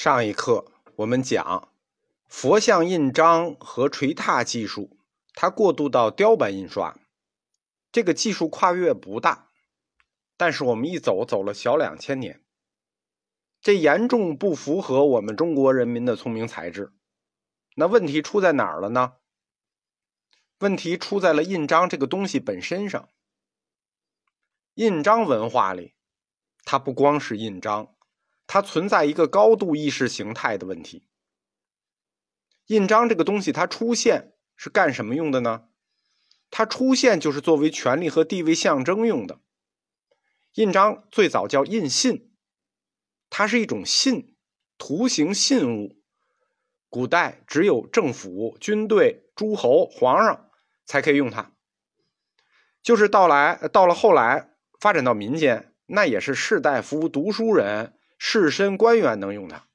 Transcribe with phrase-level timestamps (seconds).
[0.00, 1.72] 上一课我们讲
[2.28, 4.96] 佛像印章和锤拓技术，
[5.34, 6.96] 它过渡到雕版印刷，
[7.90, 9.50] 这个技术跨越不大，
[10.36, 12.44] 但是我们一走走了小两千年，
[13.60, 16.92] 这严重不符合我们中国人民的聪明才智。
[17.74, 19.14] 那问题出在哪儿了呢？
[20.60, 23.08] 问题出在了印章这个东西本身上。
[24.74, 25.94] 印章文化里，
[26.62, 27.96] 它不光是印章。
[28.48, 31.06] 它存在一个高度意识形态的问题。
[32.66, 35.68] 印章这个东西，它出现是干什么用的呢？
[36.50, 39.40] 它出现就是作为权力和地位象征用的。
[40.54, 42.32] 印章最早叫印信，
[43.28, 44.34] 它是一种信，
[44.78, 46.00] 图形信物。
[46.88, 50.50] 古代只有政府、军队、诸侯、皇上
[50.86, 51.52] 才可以用它。
[52.82, 57.97] 就是到来到了后来发展到民间，那也是士大夫、读书人。
[58.18, 59.66] 士绅官员能用它，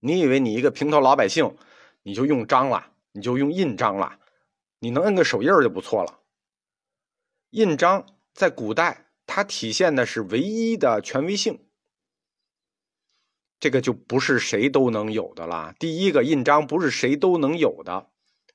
[0.00, 1.56] 你以为你一个平头老百姓，
[2.02, 4.20] 你就用章了，你就用印章了，
[4.78, 6.20] 你能摁个手印就不错了。
[7.50, 11.66] 印章在古代，它体现的是唯一的权威性，
[13.58, 15.74] 这个就不是谁都能有的了。
[15.78, 18.10] 第一个，印章不是谁都能有的；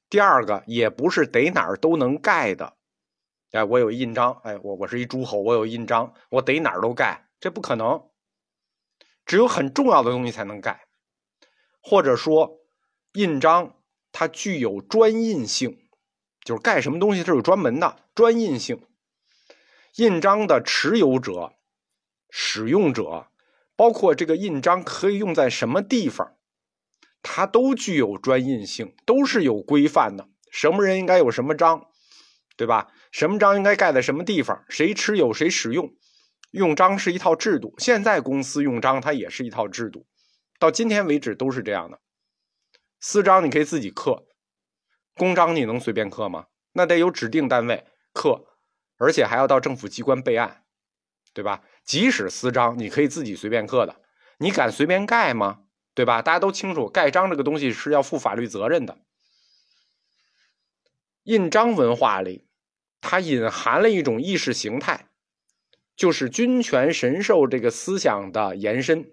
[0.09, 2.77] 第二个，也不是得哪儿都能盖的。
[3.51, 8.09] 哎，我有印章，哎，我我是一诸侯，我有印章，我得哪儿都盖，这不可能。
[9.25, 10.85] 只有很重要的东西才能盖，
[11.81, 12.59] 或者说，
[13.13, 13.75] 印章
[14.11, 15.79] 它具有专印性，
[16.43, 18.85] 就是盖什么东西它有专门的专印性。
[19.95, 21.53] 印章的持有者、
[22.29, 23.27] 使用者，
[23.75, 26.35] 包括这个印章可以用在什么地方，
[27.21, 30.27] 它都具有专印性，都是有规范的。
[30.51, 31.87] 什么人应该有什么章，
[32.57, 32.91] 对吧？
[33.11, 35.93] 什么章应该盖在什么地方，谁持有谁使用。
[36.53, 40.05] 用章是一套制度，现在公司用章它也是一套制度，
[40.59, 41.99] 到今天为止都是这样的。
[42.99, 44.27] 私章你可以自己刻，
[45.15, 46.45] 公章你能随便刻吗？
[46.73, 48.45] 那得有指定单位刻，
[48.97, 50.63] 而且还要到政府机关备案，
[51.33, 51.63] 对吧？
[51.83, 54.03] 即使私章你可以自己随便刻的，
[54.37, 55.63] 你敢随便盖吗？
[55.95, 56.21] 对吧？
[56.21, 58.99] 大家都清楚，盖章这个东西是要负法律责任的。
[61.23, 62.47] 印章文化里，
[63.01, 65.09] 它隐含了一种意识形态。
[65.95, 69.11] 就是君权神授这个思想的延伸，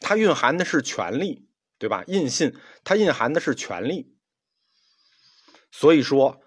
[0.00, 1.48] 它蕴含的是权力，
[1.78, 2.04] 对吧？
[2.06, 2.54] 印信
[2.84, 4.14] 它蕴含的是权力，
[5.70, 6.42] 所以说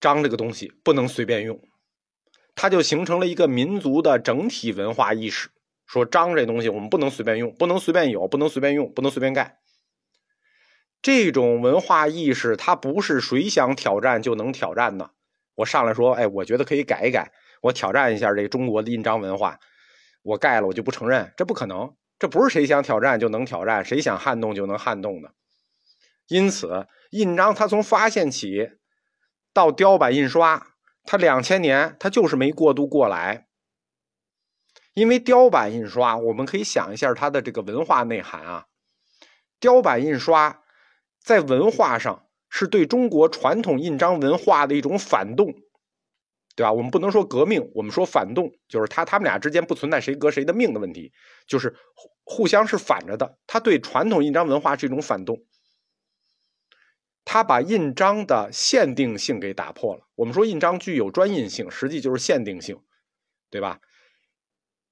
[0.00, 1.60] 章这个东西不能随便用，
[2.54, 5.50] 它就形成了一个民族的整体文化意识。
[5.86, 9.60] 说章这东西我们不能随便用，不能随便有，不能随便用，不能随便盖。
[11.02, 15.10] 这种文化意识，它不是谁想挑战就能挑战的。
[15.56, 17.32] 我上来说，哎，我觉得可以改一改。
[17.64, 19.58] 我挑战一下这中国的印章文化，
[20.22, 25.32] 我盖了我就不承认，这不可能，这不是谁想挑战就能挑战，谁想撼动就能撼动的。
[26.28, 28.72] 因此，印章它从发现起
[29.54, 30.74] 到雕版印刷，
[31.04, 33.46] 它两千年它就是没过渡过来。
[34.92, 38.66] 因为雕版印刷，我们可以想一下它的这个文化内涵啊，
[39.58, 40.62] 雕版印刷
[41.18, 45.54] 在文化上是对中国传统印章文化的一种反动。
[46.56, 46.72] 对吧？
[46.72, 51.12] 我们不能说革命，我们说反动，就是他他们俩之间不存在谁革谁的命的问题，
[51.46, 51.74] 就是
[52.24, 53.38] 互相是反着的。
[53.46, 55.44] 他对传统印章文化是一种反动，
[57.24, 60.06] 他把印章的限定性给打破了。
[60.14, 62.80] 我们说印章具有专印性，实际就是限定性，
[63.50, 63.80] 对吧？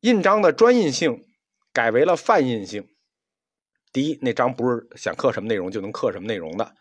[0.00, 1.24] 印章的专印性
[1.72, 2.88] 改为了泛印性。
[3.92, 6.74] 第一，那章不是想刻什么内容就能刻什么内容的，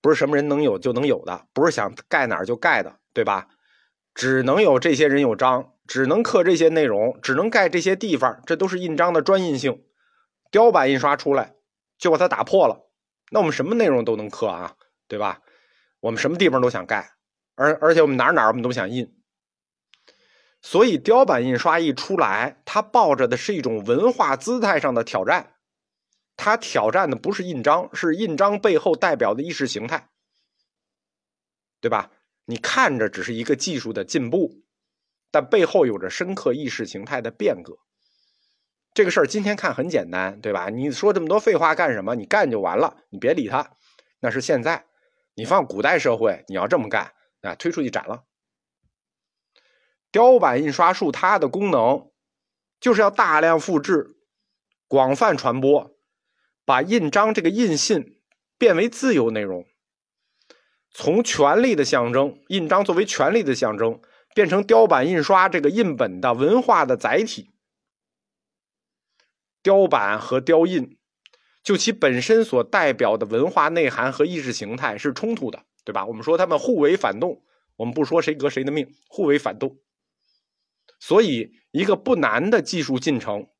[0.00, 3.46] 不是什么人能有就能有的，不是想盖哪儿就盖的，对吧？
[4.16, 9.84] 只能有这些人有章，只能刻这些内容，只能盖这些地方，这都是印章的专印性。
[10.50, 11.54] 雕版印刷出来
[11.98, 12.88] 就把它打破了。
[13.30, 14.74] 那我们什么内容都能刻啊，
[15.06, 15.42] 对吧？
[16.00, 17.12] 我们什么地方都想盖，
[17.56, 19.14] 而而且我们哪哪我们都想印。
[20.62, 25.56] 所以雕版印刷一出来，它抱着的是一种文化姿态上的挑战，
[26.38, 30.08] 它挑战的不是印章，是印章背后代表的意识形态，
[31.82, 32.10] 对吧？
[32.46, 34.62] 你看着只是一个技术的进步，
[35.30, 37.78] 但背后有着深刻意识形态的变革。
[38.94, 40.70] 这个事儿今天看很简单，对吧？
[40.70, 42.14] 你说这么多废话干什么？
[42.14, 43.72] 你干就完了，你别理他。
[44.20, 44.86] 那是现在，
[45.34, 47.12] 你放古代社会，你要这么干
[47.42, 48.24] 啊，推出去斩了。
[50.10, 52.10] 雕版印刷术它的功能
[52.80, 54.16] 就是要大量复制、
[54.88, 55.94] 广泛传播，
[56.64, 58.22] 把印章这个印信
[58.56, 59.66] 变为自由内容。
[60.98, 64.00] 从权力的象征，印章作为权力的象征，
[64.34, 67.50] 变成雕版印刷这个印本的文化的载体。
[69.62, 70.96] 雕版和雕印，
[71.62, 76.06] 就其本身所代表的文化内涵和意识形态是冲突的，对吧？
[76.06, 77.42] 我们说他们互为反动，
[77.76, 79.76] 我们不说谁革谁的命，互为反动。
[80.98, 83.50] 所以，一个不难的技术进程，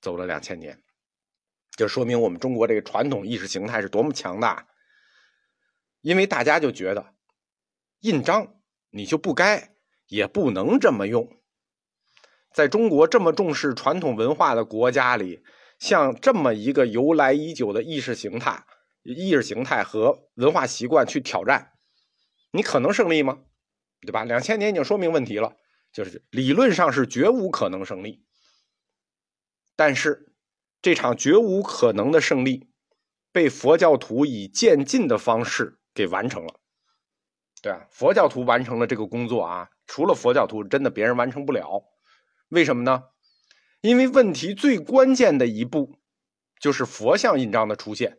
[0.00, 0.82] 走了两千年，
[1.76, 4.66] 就说明我们中国这个传统意识形态是多么强大。
[6.02, 7.14] 因为大家就觉得，
[8.00, 8.56] 印章
[8.90, 9.74] 你就不该，
[10.08, 11.26] 也不能这么用。
[12.52, 15.42] 在中国这么重视传统文化的国家里，
[15.78, 18.66] 像这么一个由来已久的意识形态、
[19.02, 21.72] 意识形态和文化习惯去挑战，
[22.50, 23.38] 你可能胜利吗？
[24.02, 24.24] 对吧？
[24.24, 25.56] 两千年已经说明问题了。
[25.92, 28.24] 就是理论上是绝无可能胜利，
[29.76, 30.32] 但是
[30.80, 32.70] 这场绝无可能的胜利
[33.30, 36.60] 被佛教徒以渐进的方式给完成了。
[37.62, 41.84] 对啊，佛教徒完成了这个工作啊，除了佛教徒，真的别人完成不了。
[42.48, 43.04] 为什么呢？
[43.80, 45.98] 因为问题最关键的一步
[46.60, 48.18] 就是佛像印章的出现，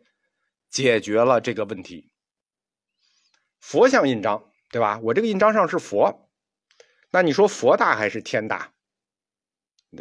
[0.70, 2.10] 解决了这个问题。
[3.60, 4.98] 佛像印章，对吧？
[5.02, 6.30] 我这个印章上是佛。
[7.10, 8.72] 那你说佛大还是天大？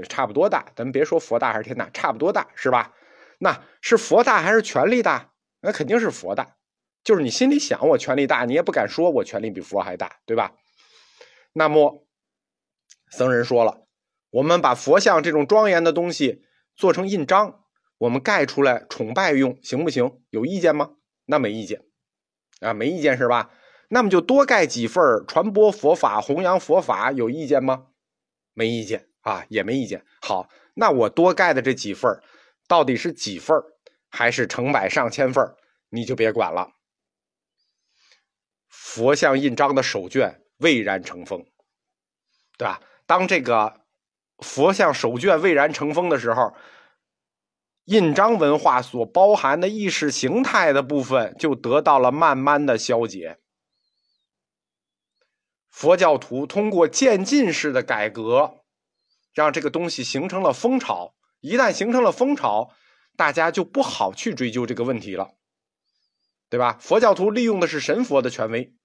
[0.09, 2.93] 差不多大，咱们别说佛大还是天大，差不多大是吧？
[3.39, 5.33] 那是佛大还是权力大？
[5.61, 6.57] 那肯定是佛大。
[7.03, 10.53] 就是你心里想我权力大，你也不敢说我权力比佛还大，对吧？
[11.53, 12.07] 那么
[13.11, 13.85] 僧人说了，
[14.31, 16.43] 我们把佛像这种庄严的东西
[16.75, 17.63] 做成印章，
[17.99, 20.21] 我们盖出来崇拜用，行不行？
[20.29, 20.91] 有意见吗？
[21.25, 21.85] 那没意见
[22.59, 23.51] 啊，没意见是吧？
[23.89, 27.87] 那么就多盖几份传播佛法、弘扬佛法，有意见吗？
[28.53, 30.03] 没意见啊，也没意见。
[30.21, 32.11] 好，那我多盖的这几份
[32.67, 33.55] 到底是几份
[34.09, 35.55] 还是成百上千份
[35.89, 36.72] 你就别管了。
[38.75, 41.45] 佛像印章的手卷蔚然成风，
[42.57, 42.81] 对吧？
[43.05, 43.81] 当这个
[44.39, 46.55] 佛像手卷蔚然成风的时候，
[47.85, 53.37] 印章文化所包含的意识形态的部分就得到了慢慢的消解。
[55.69, 58.63] 佛教徒通过渐进式的改革，
[59.33, 61.13] 让这个东西形成了风潮。
[61.41, 62.73] 一旦形成了风潮，
[63.15, 65.31] 大家就不好去追究这个问题了，
[66.53, 66.77] 对吧？
[66.79, 68.75] 佛教徒利用的是神佛的权威，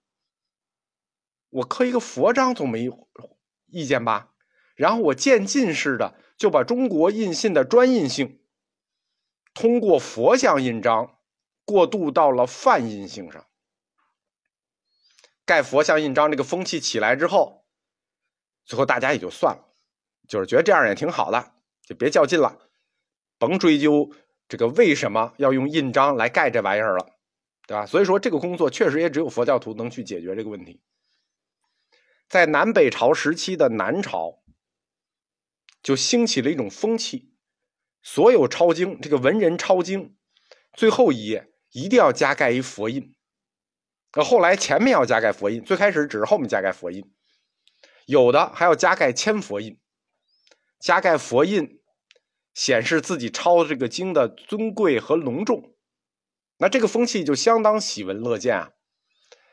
[1.50, 2.90] 我刻一个佛章总没
[3.66, 4.32] 意见吧？
[4.74, 8.40] 然后我渐进式的就把中国印信的专印性，
[9.52, 11.18] 通过佛像印章
[11.66, 13.46] 过渡到了泛印性上。
[15.44, 17.66] 盖佛像印章这个风气起来之后，
[18.64, 19.62] 最后大家也就算了，
[20.26, 22.70] 就是觉得这样也挺好的，就别较劲了，
[23.36, 24.10] 甭追究
[24.48, 27.17] 这个为什么要用印章来盖这玩意儿了，
[27.68, 27.84] 对吧？
[27.84, 30.80] 所以说这个工作确实也只有佛教徒能去解决这个问题。
[32.26, 34.42] 在南北朝时期的南朝，
[35.82, 37.34] 就兴起了一种风气，
[38.02, 40.16] 所有抄经这个文人抄经，
[40.72, 43.14] 最后一页一定要加盖一佛印。
[44.14, 47.04] 那后来前面要加盖佛印，最开始只是后面加盖佛印，
[48.06, 49.78] 有的还要加盖千佛印，
[50.80, 51.82] 加盖佛印
[52.54, 55.74] 显示自己抄这个经的尊贵和隆重，
[56.58, 58.70] 那这个风气就相当喜闻乐见啊，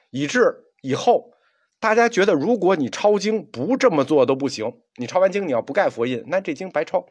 [0.09, 1.31] 以致以后
[1.79, 7.05] 大家觉得，如果你抄经不这么做都不行，你抄完经你要不盖佛印，那这经白抄，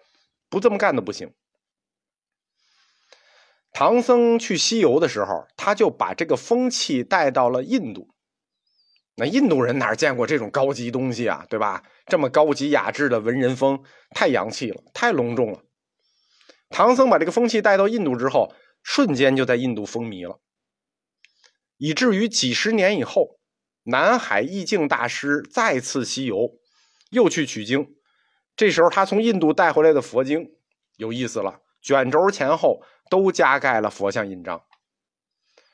[0.49, 1.33] 不这么干都不行。
[3.73, 8.09] 唐僧去西游的时候，他就把这个风气带到了印度。
[9.17, 11.47] 那印度人哪见过这种高级东西啊？
[11.49, 11.85] 对吧？
[12.07, 13.81] 这么高级雅致的文人风，
[14.11, 15.61] 太洋气了，太隆重了。
[16.71, 18.53] 唐僧把这个风气带到印度之后，
[18.85, 20.39] 瞬间就在印度风靡了，
[21.77, 23.41] 以至于几十年以后，
[23.83, 26.61] 南海意境大师再次西游，
[27.11, 27.97] 又去取经。
[28.55, 30.53] 这时候他从印度带回来的佛经
[30.95, 32.81] 有意思了，卷轴前后。
[33.11, 34.65] 都加盖了佛像印章，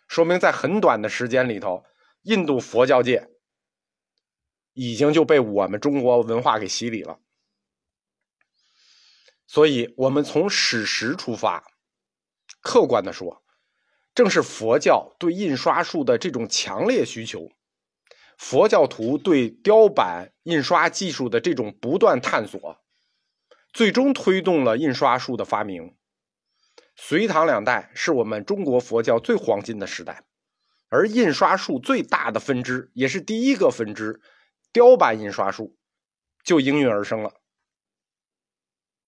[0.08, 1.84] 说明在很短的时间里头，
[2.22, 3.30] 印度佛教界
[4.72, 7.20] 已经就被我们中国文化给洗礼了。
[9.46, 11.64] 所以，我们从史实出发，
[12.60, 13.42] 客观的说，
[14.14, 17.50] 正是佛教对印刷术的这种强烈需求，
[18.38, 22.78] 佛教徒对雕版印刷技术的这种不断探索，
[23.72, 25.96] 最终推动了印刷术的发明。
[26.96, 30.24] 隋唐两代是我们中国佛教最黄金的时代，
[30.90, 34.20] 而印刷术最大的分支，也是第一个分支——
[34.70, 35.78] 雕版印刷术，
[36.44, 37.39] 就应运而生了。